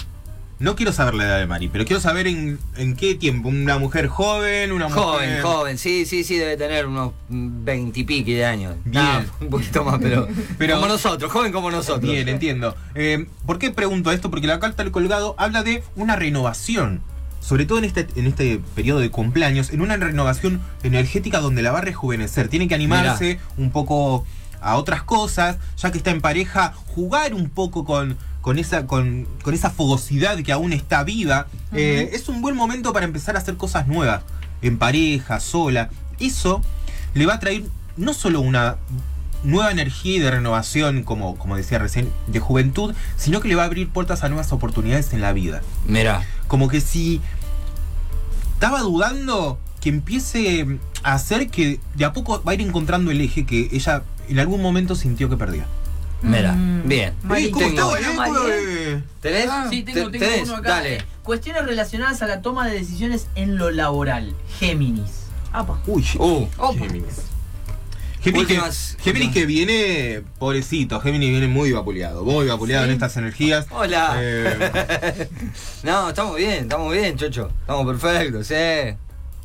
no 0.60 0.76
quiero 0.76 0.92
saber 0.92 1.14
la 1.16 1.24
edad 1.26 1.40
de 1.40 1.48
Mari, 1.48 1.70
pero 1.70 1.86
quiero 1.86 2.02
saber 2.02 2.28
en, 2.28 2.60
en 2.76 2.96
qué 2.96 3.16
tiempo. 3.16 3.50
¿Una 3.50 3.78
mujer 3.78 4.08
joven? 4.08 4.72
¿Una 4.74 4.90
Joven, 4.90 5.30
mujer... 5.30 5.42
joven, 5.42 5.78
sí, 5.78 6.06
sí, 6.06 6.24
sí, 6.24 6.36
debe 6.36 6.58
tener 6.58 6.86
unos 6.86 7.14
veintipique 7.30 8.36
de 8.36 8.46
años. 8.46 8.76
Bien. 8.86 9.30
Un 9.42 9.50
poquito 9.50 9.84
más, 9.84 10.00
pero, 10.02 10.28
Pero- 10.58 10.76
como 10.76 10.88
nosotros, 10.88 11.32
joven 11.32 11.52
como 11.52 11.72
nosotros. 11.72 12.02
Bien, 12.12 12.28
entiendo. 12.28 12.76
Eh, 12.96 13.26
¿Por 13.46 13.58
qué 13.60 13.72
pregunto 13.72 14.12
esto? 14.12 14.30
Porque 14.30 14.48
la 14.48 14.60
carta 14.60 14.84
del 14.84 14.92
colgado 14.92 15.36
habla 15.38 15.64
de 15.64 15.84
una 15.96 16.16
renovación. 16.16 17.02
Sobre 17.42 17.66
todo 17.66 17.78
en 17.78 17.86
este, 17.86 18.06
en 18.18 18.28
este 18.28 18.60
periodo 18.76 19.00
de 19.00 19.10
cumpleaños, 19.12 19.70
en 19.72 19.80
una 19.80 19.96
renovación 19.96 20.62
energética 20.84 21.40
donde 21.40 21.62
la 21.62 21.72
va 21.72 21.78
a 21.80 21.82
rejuvenecer. 21.84 22.50
Tiene 22.50 22.68
que 22.68 22.76
animarse 22.76 23.40
un 23.58 23.72
poco 23.72 24.26
a 24.62 24.76
otras 24.76 25.04
cosas, 25.04 25.58
ya 25.78 25.90
que 25.90 25.98
está 26.00 26.12
en 26.12 26.20
pareja, 26.20 26.74
jugar 26.88 27.34
un 27.34 27.50
poco 27.50 27.86
con, 27.86 28.18
con, 28.42 28.58
esa, 28.60 28.88
con, 28.88 29.28
con 29.44 29.54
esa 29.54 29.70
fogosidad 29.70 30.38
que 30.42 30.52
aún 30.52 30.74
está 30.74 31.04
viva. 31.04 31.48
Eh, 31.74 32.12
es 32.14 32.30
un 32.30 32.42
buen 32.42 32.56
momento 32.56 32.94
para 32.94 33.06
empezar 33.06 33.36
a 33.36 33.40
hacer 33.40 33.58
cosas 33.58 33.88
nuevas, 33.88 34.24
en 34.62 34.78
pareja, 34.78 35.40
sola. 35.40 35.90
Eso 36.20 36.62
le 37.14 37.26
va 37.26 37.36
a 37.36 37.40
traer 37.40 37.64
no 37.98 38.14
solo 38.14 38.42
una 38.42 38.78
nueva 39.44 39.72
energía 39.72 40.18
y 40.18 40.20
de 40.20 40.32
renovación, 40.32 41.04
como, 41.04 41.38
como 41.38 41.56
decía 41.56 41.80
recién, 41.80 42.12
de 42.28 42.40
juventud, 42.40 42.94
sino 43.18 43.40
que 43.40 43.48
le 43.48 43.56
va 43.56 43.64
a 43.64 43.66
abrir 43.66 43.90
puertas 43.90 44.24
a 44.24 44.30
nuevas 44.30 44.52
oportunidades 44.52 45.14
en 45.14 45.22
la 45.22 45.34
vida. 45.34 45.62
Mira, 45.86 46.26
Como 46.48 46.68
que 46.68 46.82
si 46.82 47.22
estaba 48.54 48.82
dudando, 48.82 49.60
que 49.80 49.90
empiece 49.90 50.80
a 51.04 51.14
hacer 51.14 51.50
que 51.50 51.80
de 51.96 52.06
a 52.06 52.14
poco 52.14 52.44
va 52.44 52.52
a 52.52 52.56
ir 52.56 52.62
encontrando 52.62 53.12
el 53.12 53.22
eje 53.22 53.46
que 53.46 53.70
ella 53.72 54.04
en 54.28 54.40
algún 54.40 54.62
momento 54.62 54.96
sintió 54.96 55.30
que 55.30 55.38
perdía. 55.38 55.66
Mira, 56.22 56.54
Mm. 56.54 56.88
bien. 56.88 57.10
Eh, 57.36 57.50
¿Cómo 57.52 57.66
Tengo- 57.68 57.86
Bueno, 58.16 58.48
eh? 58.48 58.94
Eh, 58.94 59.04
¿Tenés? 59.22 59.48
Ah. 59.50 59.68
Sí, 59.70 59.84
tengo, 59.84 60.10
Te- 60.12 60.20
tengo 60.20 60.32
tenés, 60.34 60.48
uno 60.50 60.58
acá. 60.58 60.70
Dale. 60.70 60.96
eh, 60.98 61.02
cuestiones 61.24 61.66
relacionadas 61.66 62.22
a 62.22 62.28
la 62.28 62.42
toma 62.42 62.68
de 62.68 62.74
decisiones 62.76 63.28
en 63.36 63.58
lo 63.58 63.72
laboral. 63.72 64.34
Géminis. 64.60 65.12
Apa. 65.52 65.80
Uy, 65.88 66.06
Opa. 66.18 66.74
Géminis. 66.74 67.16
Géminis, 68.22 68.48
que, 68.48 68.54
Últimas- 68.56 68.98
Géminis 69.00 69.32
que 69.34 69.46
viene, 69.46 70.24
pobrecito, 70.40 71.00
Géminis 71.00 71.30
viene 71.30 71.48
muy 71.48 71.72
vapuleado, 71.72 72.26
muy 72.26 72.48
vapuleado 72.48 72.84
Sí. 72.84 72.90
en 72.90 72.94
estas 72.96 73.16
energías. 73.16 73.66
Hola. 73.72 74.18
Eh, 74.20 75.30
no, 75.84 76.10
estamos 76.10 76.36
bien, 76.36 76.64
estamos 76.64 76.92
bien, 76.94 77.16
chocho. 77.18 77.50
Estamos 77.62 77.86
perfectos, 77.88 78.48
sí. 78.48 78.56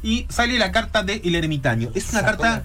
Y 0.04 0.26
sale 0.28 0.58
la 0.58 0.70
carta 0.70 1.02
de 1.02 1.20
El 1.24 1.34
Ermitaño. 1.34 1.88
Es 1.94 2.10
una 2.12 2.22
carta. 2.24 2.62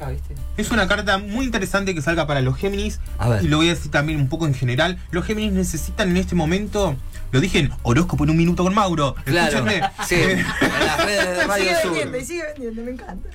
Es 0.58 0.72
una 0.72 0.88
carta 0.90 1.18
muy 1.20 1.46
interesante 1.46 1.96
que 1.96 2.02
salga 2.02 2.28
para 2.28 2.42
los 2.42 2.58
Géminis. 2.58 3.00
A 3.18 3.30
ver. 3.30 3.44
Y 3.46 3.48
lo 3.48 3.58
voy 3.58 3.68
a 3.68 3.74
decir 3.76 3.90
también 3.90 4.20
un 4.20 4.28
poco 4.28 4.46
en 4.46 4.54
general. 4.54 5.00
Los 5.12 5.26
Géminis 5.26 5.54
necesitan 5.54 6.10
en 6.10 6.18
este 6.18 6.36
momento. 6.36 6.98
Lo 7.32 7.40
dije 7.40 7.60
en 7.60 7.72
horóscopo 7.84 8.26
en 8.26 8.32
un 8.32 8.38
minuto 8.38 8.64
con 8.64 8.74
Mauro. 8.76 9.16
Claro. 9.24 9.58
Escúchenme. 9.58 9.90
Sí, 10.06 10.16
en 10.16 10.44
las 10.86 10.98
redes 11.06 11.38
de 11.38 11.44
Radio 11.48 11.64
sigue 11.64 11.82
Sur. 11.82 11.92
vendiendo, 11.94 12.26
sigue 12.28 12.44
vendiendo, 12.54 12.82
me 12.84 12.92
encanta. 12.92 13.30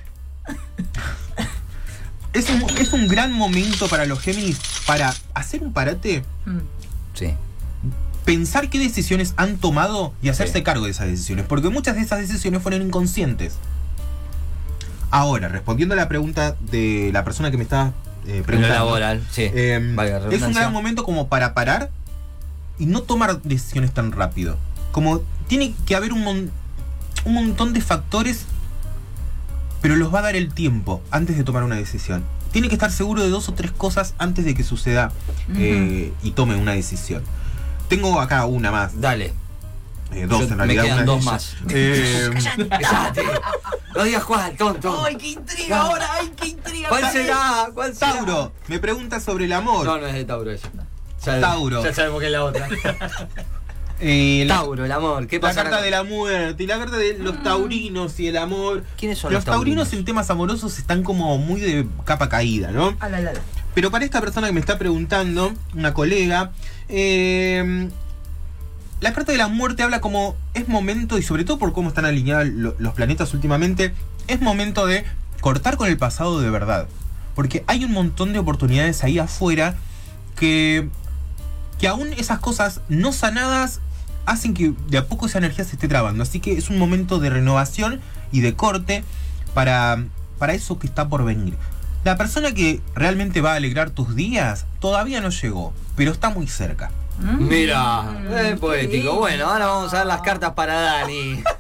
es, 2.35 2.51
un, 2.51 2.63
es 2.79 2.93
un 2.93 3.09
gran 3.09 3.33
momento 3.33 3.89
para 3.89 4.05
los 4.07 4.21
Géminis 4.21 4.59
para 4.87 5.15
hacer 5.35 5.63
un 5.63 5.73
parate, 5.73 6.23
Mm. 6.45 6.59
Sí. 7.15 7.33
pensar 8.27 8.69
qué 8.69 8.79
decisiones 8.79 9.33
han 9.37 9.57
tomado 9.57 10.13
y 10.23 10.29
hacerse 10.29 10.59
Sí. 10.59 10.63
cargo 10.65 10.85
de 10.87 10.91
esas 10.91 11.07
decisiones. 11.07 11.47
Porque 11.47 11.69
muchas 11.71 11.95
de 11.97 12.03
esas 12.03 12.19
decisiones 12.19 12.61
fueron 12.63 12.83
inconscientes. 12.83 13.55
Ahora, 15.17 15.47
respondiendo 15.47 15.95
a 15.95 15.97
la 15.97 16.09
pregunta 16.09 16.57
de 16.73 17.11
la 17.13 17.23
persona 17.23 17.53
que 17.53 17.57
me 17.57 17.63
estaba 17.63 17.93
eh, 18.27 18.31
En 18.33 18.37
lo 18.39 18.43
preguntando. 18.45 18.75
laboral, 18.85 19.23
sí. 19.31 19.43
Eh, 19.55 19.93
la 19.95 20.05
es 20.35 20.43
un 20.43 20.53
gran 20.55 20.73
momento 20.73 21.05
como 21.05 21.29
para 21.29 21.55
parar 21.55 21.91
y 22.81 22.87
no 22.87 23.03
tomar 23.03 23.41
decisiones 23.43 23.93
tan 23.95 24.11
rápido. 24.11 24.57
Como 24.91 25.21
tiene 25.47 25.73
que 25.87 25.95
haber 25.95 26.13
un, 26.13 26.25
mon- 26.25 26.51
un 27.25 27.35
montón 27.35 27.73
de 27.73 27.81
factores, 27.81 28.45
pero 29.81 29.95
los 29.95 30.13
va 30.13 30.19
a 30.19 30.23
dar 30.23 30.35
el 30.35 30.53
tiempo 30.53 31.01
antes 31.13 31.37
de 31.37 31.45
tomar 31.45 31.63
una 31.63 31.77
decisión. 31.77 32.25
Tiene 32.51 32.69
que 32.69 32.75
estar 32.75 32.91
seguro 32.91 33.23
de 33.23 33.29
dos 33.31 33.49
o 33.49 33.55
tres 33.55 33.71
cosas 33.71 34.15
antes 34.19 34.45
de 34.45 34.55
que 34.55 34.65
suceda 34.65 35.13
eh, 35.57 36.13
y 36.25 36.31
tome 36.33 36.57
una 36.57 36.73
decisión. 36.73 37.23
Tengo 37.89 38.21
acá 38.21 38.47
una 38.47 38.73
más, 38.73 39.01
Dale. 39.01 39.33
Eh, 40.15 40.27
dos 40.27 40.41
Yo- 40.41 40.45
en 40.45 40.51
me 40.51 40.57
realidad. 40.57 40.83
quedan 40.85 40.97
una 40.97 41.01
de 41.03 41.07
dos 41.07 41.25
más. 41.25 41.57
Eh, 41.71 42.31
Cállate. 42.71 43.23
No 43.95 44.03
digas 44.05 44.25
cuál, 44.25 44.57
tonto. 44.57 45.05
¡Ay, 45.05 45.17
qué 45.17 45.29
intriga 45.29 45.81
ahora! 45.83 46.07
¡Ay, 46.21 46.33
qué 46.37 46.49
intriga! 46.49 46.89
¿Cuál 46.89 47.11
será? 47.13 47.69
¿Cuál 47.75 47.95
será? 47.95 48.13
Tauro, 48.15 48.53
me 48.69 48.79
pregunta 48.79 49.21
sobre 49.21 49.45
el 49.45 49.53
amor. 49.53 49.85
No, 49.87 49.99
no 49.99 50.07
es 50.07 50.15
de 50.15 50.25
Tauro 50.25 50.51
ella. 50.51 50.69
Ya- 51.25 51.41
Tauro. 51.41 51.83
Ya 51.85 51.95
sabemos 51.95 52.21
que 52.21 52.27
es 52.27 52.33
la 52.33 52.45
otra. 52.45 52.69
Eh, 54.01 54.43
la- 54.49 54.57
Tauro, 54.57 54.85
el 54.85 54.91
amor. 54.93 55.29
¿Qué 55.29 55.37
La 55.37 55.43
pasa? 55.43 55.63
carta 55.63 55.81
de 55.81 55.91
la 55.91 56.03
muerte 56.03 56.63
y 56.65 56.67
la 56.67 56.79
carta 56.79 56.97
de 56.97 57.17
los 57.17 57.41
taurinos 57.45 58.19
y 58.19 58.27
el 58.27 58.37
amor. 58.37 58.83
¿Quiénes 58.99 59.19
son 59.19 59.33
los 59.33 59.39
los 59.39 59.45
taurinos? 59.45 59.85
taurinos? 59.85 59.93
en 60.01 60.05
temas 60.05 60.29
amorosos 60.31 60.79
están 60.79 61.05
como 61.05 61.39
muy 61.39 61.61
de 61.61 61.87
capa 62.05 62.29
caída, 62.29 62.73
¿no? 62.73 62.97
A 62.99 63.09
la, 63.09 63.21
la, 63.21 63.33
la. 63.33 63.41
Pero 63.73 63.93
para 63.93 64.05
esta 64.05 64.21
persona 64.21 64.49
que 64.49 64.53
me 64.53 64.59
está 64.61 64.79
preguntando, 64.79 65.53
una 65.75 65.95
colega, 65.95 66.51
eh, 66.89 67.89
la 69.01 69.13
carta 69.13 69.33
de 69.33 69.39
la 69.39 69.49
muerte 69.49 69.83
habla 69.83 70.01
como 70.01 70.37
es 70.55 70.69
momento, 70.69 71.19
y 71.19 71.23
sobre 71.23 71.45
todo 71.45 71.59
por 71.59 71.73
cómo 71.73 71.89
están 71.89 72.05
alineados 72.05 72.47
lo- 72.49 72.75
los 72.79 72.95
planetas 72.95 73.35
últimamente, 73.35 73.95
es 74.29 74.41
momento 74.41 74.87
de 74.87 75.05
cortar 75.41 75.77
con 75.77 75.89
el 75.89 75.99
pasado 75.99 76.41
de 76.41 76.51
verdad. 76.51 76.87
Porque 77.35 77.65
hay 77.67 77.85
un 77.85 77.93
montón 77.93 78.33
de 78.33 78.39
oportunidades 78.39 79.03
ahí 79.05 79.19
afuera 79.19 79.75
que, 80.37 80.89
que 81.79 81.89
aún 81.89 82.13
esas 82.15 82.39
cosas 82.39 82.81
no 82.89 83.13
sanadas 83.13 83.81
hacen 84.27 84.55
que 84.55 84.73
de 84.89 84.99
a 84.99 85.07
poco 85.07 85.27
esa 85.27 85.39
energía 85.39 85.65
se 85.65 85.73
esté 85.73 85.89
trabando. 85.89 86.23
Así 86.23 86.41
que 86.41 86.57
es 86.57 86.71
un 86.71 86.79
momento 86.79 87.19
de 87.19 87.31
renovación 87.31 88.01
y 88.33 88.41
de 88.41 88.55
corte 88.55 89.05
para, 89.53 90.05
para 90.39 90.55
eso 90.55 90.79
que 90.79 90.87
está 90.87 91.09
por 91.09 91.25
venir. 91.25 91.57
La 92.05 92.17
persona 92.17 92.53
que 92.53 92.81
realmente 92.95 93.41
va 93.41 93.53
a 93.53 93.57
alegrar 93.57 93.91
tus 93.91 94.15
días 94.15 94.67
todavía 94.79 95.21
no 95.21 95.31
llegó, 95.31 95.73
pero 95.97 96.13
está 96.13 96.31
muy 96.31 96.47
cerca. 96.47 96.91
Mm. 97.19 97.49
Mira, 97.49 98.05
es 98.53 98.59
poético. 98.59 99.15
Bueno, 99.15 99.47
ahora 99.47 99.67
vamos 99.67 99.95
a 99.95 99.99
ver 99.99 100.07
las 100.07 100.21
cartas 100.23 100.53
para 100.53 100.75
Dani. 100.81 101.43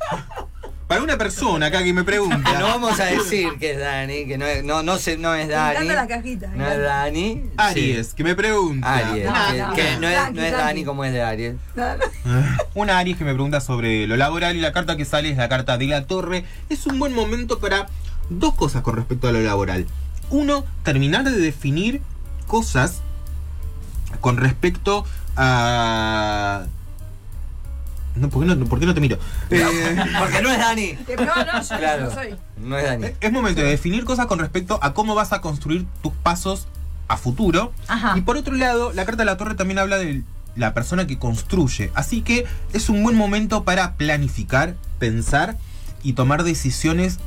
Para 0.87 1.03
una 1.03 1.17
persona 1.17 1.67
acá 1.67 1.79
que 1.83 1.95
me 1.95 2.05
Que 2.05 2.17
no 2.19 2.29
pregunta, 2.29 2.61
vamos 2.61 3.01
a 3.01 3.07
decir 3.07 3.55
que 3.59 3.73
es 3.73 3.79
Dani, 3.81 4.27
que 4.27 4.37
no 4.37 4.45
es, 4.45 4.63
no, 4.63 4.83
no, 4.83 4.99
se- 4.99 5.17
no 5.17 5.35
es 5.35 5.47
Me 5.47 5.55
Dani. 5.55 5.73
encanta 5.77 5.95
la 5.95 6.07
cajita. 6.07 6.49
me 6.49 6.59
No 6.59 6.69
es. 6.71 6.79
Dani. 6.83 7.43
Aries, 7.57 8.13
que 8.13 8.23
me 8.23 8.35
pregunta. 8.37 8.95
Aries. 8.95 9.25
No, 9.25 9.33
que, 9.33 9.59
no, 9.63 9.75
que 9.75 9.93
no. 9.95 10.01
no 10.01 10.09
es, 10.09 10.33
no 10.35 10.43
es. 10.43 10.53
Dani 10.53 10.85
como 10.85 11.05
es 11.07 11.13
de 11.15 11.23
Aries. 11.23 11.55
No, 11.75 11.85
no. 11.97 12.45
Una 12.75 12.99
Aries 12.99 13.17
que 13.17 13.25
me 13.25 13.33
pregunta 13.33 13.63
sobre 13.63 14.07
lo 14.07 14.19
laboral 14.19 14.57
y 14.57 14.61
la 14.61 14.75
carta 14.75 14.95
que 14.99 15.07
sale 15.07 15.31
es 15.31 15.39
la 15.39 15.49
carta 15.49 15.79
de 15.79 15.87
la 15.87 16.05
torre. 16.07 16.45
Es 16.69 16.87
un 16.87 16.99
buen 16.99 17.15
momento 17.15 17.61
para 17.61 17.89
dos 18.29 18.55
cosas 18.55 18.83
con 18.83 18.95
respecto 18.97 19.27
a 19.27 19.33
lo 19.33 19.41
laboral. 19.41 19.87
Uno, 20.29 20.67
terminar 20.83 21.25
de 21.25 21.31
definir 21.33 22.03
cosas 22.47 23.01
con 24.21 24.37
respecto 24.37 25.05
a... 25.37 26.65
No, 28.17 28.29
¿por, 28.29 28.47
qué 28.47 28.55
no, 28.55 28.65
por 28.67 28.79
qué 28.79 28.87
no 28.87 28.95
te 28.95 29.01
miro? 29.01 29.19
Eh, 29.51 29.65
Porque 30.21 30.41
no 30.41 30.51
es 30.53 30.59
Dani. 30.59 30.93
No, 31.19 31.25
no, 31.45 31.63
yo 31.63 31.69
Claro. 31.79 32.05
no 32.05 32.11
soy. 32.13 32.37
No 32.59 32.79
es 32.79 32.85
Dani. 32.85 33.07
es 33.21 33.33
momento 33.33 33.61
de 33.61 33.69
definir 33.69 34.05
cosas 34.05 34.27
con 34.27 34.39
respecto 34.39 34.79
a 34.83 34.95
cómo 34.95 35.15
vas 35.17 35.33
a 35.33 35.41
construir 35.41 35.87
tus 36.03 36.13
pasos 36.13 36.69
a 37.09 37.17
futuro. 37.17 37.73
Ajá. 37.89 38.17
Y 38.17 38.21
por 38.23 38.37
otro 38.37 38.55
lado, 38.55 38.93
la 38.93 39.05
carta 39.05 39.23
de 39.23 39.27
la 39.27 39.37
torre 39.37 39.55
también 39.57 39.79
habla 39.81 39.97
de 39.99 40.23
la 40.55 40.75
persona 40.75 41.07
que 41.09 41.19
construye. 41.19 41.91
Así 41.95 42.23
que 42.23 42.47
es 42.73 42.89
un 42.89 43.03
buen 43.03 43.17
momento 43.17 43.65
para 43.65 43.95
planificar, 43.95 44.77
pensar 45.01 45.57
y 46.05 46.13
tomar 46.13 46.45
decisiones 46.45 47.19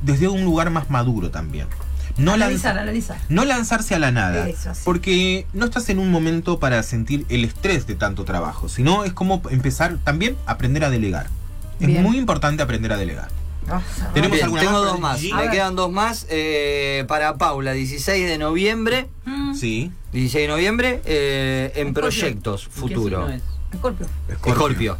desde 0.00 0.26
un 0.26 0.42
lugar 0.44 0.70
más 0.70 0.90
maduro 0.90 1.30
también. 1.30 1.68
No, 2.16 2.32
analizar, 2.32 2.74
lanza- 2.74 2.82
analizar. 2.82 3.16
no 3.28 3.44
lanzarse 3.44 3.94
a 3.94 3.98
la 3.98 4.10
nada. 4.10 4.48
Eso. 4.48 4.72
Porque 4.84 5.46
no 5.52 5.64
estás 5.64 5.88
en 5.88 5.98
un 5.98 6.10
momento 6.10 6.58
para 6.58 6.82
sentir 6.82 7.24
el 7.28 7.44
estrés 7.44 7.86
de 7.86 7.94
tanto 7.94 8.24
trabajo, 8.24 8.68
sino 8.68 9.04
es 9.04 9.12
como 9.12 9.42
empezar 9.50 9.98
también 10.04 10.36
a 10.46 10.52
aprender 10.52 10.84
a 10.84 10.90
delegar. 10.90 11.28
Es 11.80 11.88
muy 11.88 12.16
importante 12.18 12.62
aprender 12.62 12.92
a 12.92 12.96
delegar. 12.96 13.28
Ah, 13.68 13.80
Tenemos 14.12 14.36
Bien, 14.36 14.52
tengo 14.52 14.72
más 14.80 14.90
dos 14.90 15.00
más. 15.00 15.22
Me 15.22 15.50
quedan 15.50 15.76
dos 15.76 15.90
más. 15.90 16.26
eh, 16.30 17.04
para 17.08 17.36
Paula, 17.38 17.72
16 17.72 18.26
de 18.28 18.36
noviembre. 18.38 19.08
mm, 19.24 19.54
Sí. 19.54 19.90
16 20.12 20.42
de 20.44 20.48
noviembre 20.48 21.00
eh, 21.04 21.72
en 21.76 21.88
Escorpio. 21.88 22.10
proyectos 22.10 22.64
¿Qué 22.64 22.80
futuro. 22.80 23.18
signo 23.26 23.30
es? 23.30 23.42
Escorpio. 23.72 24.06
Escorpio. 24.28 24.98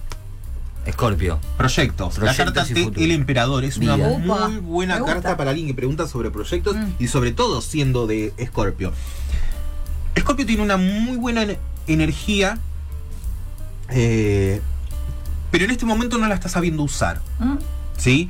Escorpio. 0.87 1.39
Proyectos. 1.57 2.19
La 2.19 2.35
carta 2.35 2.65
de. 2.65 2.91
El 2.97 3.11
Emperador 3.13 3.65
es 3.65 3.77
una 3.77 3.97
Vida. 3.97 4.19
Muy 4.19 4.57
buena 4.59 5.05
carta 5.05 5.37
para 5.37 5.51
alguien 5.51 5.69
que 5.69 5.75
pregunta 5.75 6.07
sobre 6.09 6.31
proyectos 6.31 6.77
Mm. 6.77 6.87
y 6.99 7.09
sobre 7.09 7.33
todo 7.33 7.61
siendo 7.63 8.07
de 8.07 8.33
Escorpio. 8.37 8.93
Escorpio 10.15 10.45
tiene 10.45 10.63
una 10.63 10.77
muy 10.77 11.17
buena 11.17 11.43
ener- 11.45 11.59
energía, 11.87 12.59
eh, 13.91 14.61
pero 15.51 15.65
en 15.65 15.71
este 15.71 15.85
momento 15.87 16.19
no 16.19 16.27
la 16.27 16.35
está 16.35 16.49
sabiendo 16.49 16.83
usar. 16.83 17.21
Mm, 17.39 17.57
¿Sí? 17.97 18.29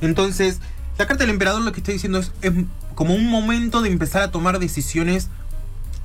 Entonces, 0.00 0.58
la 0.98 1.06
carta 1.06 1.24
del 1.24 1.30
emperador 1.30 1.62
lo 1.62 1.72
que 1.72 1.80
está 1.80 1.92
diciendo 1.92 2.18
es, 2.18 2.32
es 2.42 2.52
como 2.94 3.14
un 3.14 3.28
momento 3.30 3.82
de 3.82 3.90
empezar 3.90 4.22
a 4.22 4.30
tomar 4.30 4.58
decisiones 4.58 5.28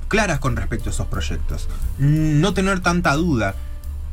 claras 0.08 0.38
con 0.40 0.56
respecto 0.56 0.90
a 0.90 0.92
esos 0.92 1.06
proyectos. 1.06 1.68
No 1.98 2.54
tener 2.54 2.80
tanta 2.80 3.14
duda. 3.14 3.54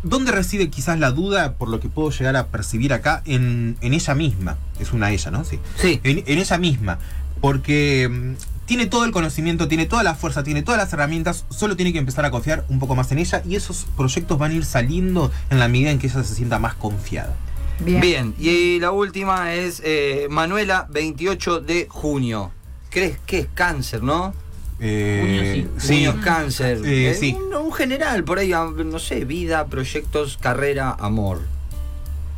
¿Dónde 0.04 0.32
reside 0.32 0.70
quizás 0.70 1.00
la 1.00 1.12
duda, 1.12 1.54
por 1.54 1.70
lo 1.70 1.80
que 1.80 1.90
puedo 1.90 2.10
llegar 2.12 2.36
a 2.36 2.48
percibir 2.48 2.94
acá, 2.94 3.22
en, 3.26 3.78
en 3.82 3.94
ella 3.94 4.16
misma? 4.16 4.58
Es 4.80 4.94
una 4.94 5.12
ella, 5.12 5.32
¿no? 5.32 5.44
Sí. 5.44 5.60
Sí. 5.76 6.00
En, 6.04 6.24
en 6.26 6.40
ella 6.40 6.58
misma. 6.58 7.00
Porque 7.42 8.08
mm, 8.10 8.66
tiene 8.66 8.86
todo 8.86 9.04
el 9.04 9.12
conocimiento, 9.12 9.68
tiene 9.68 9.86
toda 9.86 10.04
la 10.04 10.16
fuerza, 10.16 10.44
tiene 10.44 10.62
todas 10.62 10.80
las 10.80 10.94
herramientas, 10.94 11.46
solo 11.50 11.76
tiene 11.76 11.92
que 11.92 12.00
empezar 12.00 12.24
a 12.24 12.32
confiar 12.32 12.66
un 12.70 12.80
poco 12.80 12.96
más 12.96 13.12
en 13.12 13.20
ella 13.20 13.42
y 13.46 13.56
esos 13.56 13.88
proyectos 13.98 14.38
van 14.38 14.52
a 14.52 14.54
ir 14.54 14.66
saliendo 14.66 15.32
en 15.50 15.60
la 15.60 15.68
medida 15.68 15.92
en 15.92 16.00
que 16.00 16.08
ella 16.08 16.24
se 16.24 16.36
sienta 16.36 16.60
más 16.60 16.76
confiada. 16.76 17.36
Bien. 17.80 18.02
Bien, 18.02 18.36
y 18.38 18.80
la 18.80 18.92
última 18.92 19.54
es 19.54 19.82
eh, 19.84 20.28
Manuela, 20.30 20.86
28 20.92 21.62
de 21.62 21.88
junio. 21.90 22.52
¿Crees 22.90 23.18
que 23.26 23.40
es 23.40 23.48
cáncer, 23.54 24.04
no? 24.04 24.34
Eh, 24.80 25.66
Junio, 25.66 25.80
sí. 25.80 25.88
Junio 25.88 26.10
es 26.12 26.26
cáncer. 26.26 26.78
Eh, 26.86 27.12
Eh, 27.12 27.16
sí. 27.20 27.34
Un, 27.34 27.54
un 27.56 27.74
general, 27.74 28.24
por 28.24 28.40
ahí, 28.40 28.52
no 28.52 29.00
sé, 29.00 29.26
vida, 29.26 29.68
proyectos, 29.68 30.38
carrera, 30.40 30.96
amor. 31.00 31.42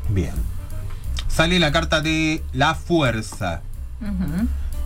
Bien. 0.10 0.33
Sale 1.27 1.60
la 1.60 1.71
carta 1.71 2.01
de 2.01 2.41
la 2.53 2.75
fuerza. 2.75 3.62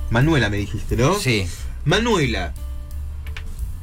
Manuela 0.09 0.50
me 0.50 0.57
dijiste, 0.57 0.95
¿no? 0.95 1.15
Sí. 1.15 1.47
Manuela, 1.85 2.53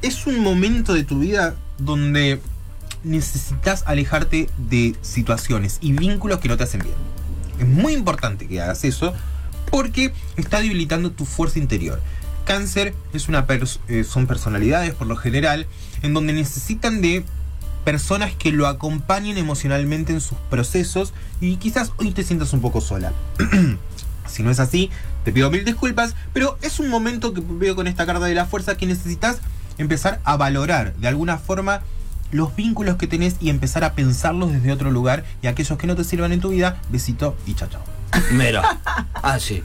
es 0.01 0.27
un 0.27 0.39
momento 0.39 0.93
de 0.93 1.03
tu 1.03 1.19
vida 1.19 1.55
donde 1.79 2.39
necesitas 3.03 3.83
alejarte 3.85 4.49
de 4.57 4.95
situaciones 5.01 5.77
y 5.81 5.91
vínculos 5.93 6.39
que 6.39 6.47
no 6.47 6.55
te 6.57 6.63
hacen 6.63 6.81
bien. 6.81 6.95
Es 7.59 7.67
muy 7.67 7.93
importante 7.93 8.47
que 8.47 8.61
hagas 8.61 8.83
eso 8.85 9.13
porque 9.69 10.13
está 10.37 10.61
debilitando 10.61 11.11
tu 11.11 11.25
fuerza 11.25 11.59
interior. 11.59 11.99
Cáncer 12.45 12.93
es 13.13 13.29
una 13.29 13.45
eh, 13.87 14.03
son 14.03 14.27
personalidades 14.27 14.93
por 14.93 15.07
lo 15.07 15.15
general 15.15 15.67
en 16.01 16.13
donde 16.13 16.33
necesitan 16.33 17.01
de 17.01 17.25
personas 17.83 18.33
que 18.33 18.51
lo 18.51 18.67
acompañen 18.67 19.37
emocionalmente 19.37 20.13
en 20.13 20.21
sus 20.21 20.37
procesos 20.49 21.13
y 21.41 21.57
quizás 21.57 21.91
hoy 21.97 22.11
te 22.11 22.23
sientas 22.23 22.53
un 22.53 22.61
poco 22.61 22.81
sola. 22.81 23.11
si 24.27 24.43
no 24.43 24.51
es 24.51 24.59
así, 24.59 24.89
te 25.25 25.31
pido 25.31 25.51
mil 25.51 25.65
disculpas, 25.65 26.15
pero 26.33 26.57
es 26.61 26.79
un 26.79 26.89
momento 26.89 27.33
que 27.33 27.41
veo 27.45 27.75
con 27.75 27.87
esta 27.87 28.05
carta 28.05 28.25
de 28.25 28.35
la 28.35 28.45
fuerza 28.45 28.77
que 28.77 28.85
necesitas 28.85 29.39
empezar 29.77 30.19
a 30.23 30.37
valorar 30.37 30.93
de 30.95 31.07
alguna 31.07 31.37
forma 31.37 31.81
los 32.31 32.55
vínculos 32.55 32.95
que 32.97 33.07
tenés 33.07 33.35
y 33.39 33.49
empezar 33.49 33.83
a 33.83 33.93
pensarlos 33.93 34.51
desde 34.51 34.71
otro 34.71 34.91
lugar 34.91 35.23
y 35.41 35.47
aquellos 35.47 35.77
que 35.77 35.87
no 35.87 35.95
te 35.95 36.03
sirvan 36.03 36.31
en 36.31 36.41
tu 36.41 36.49
vida, 36.49 36.81
besito 36.89 37.37
y 37.45 37.53
chao 37.53 37.69
chao. 37.69 37.83
Mira. 38.31 38.79
Ah, 39.13 39.39
sí. 39.39 39.63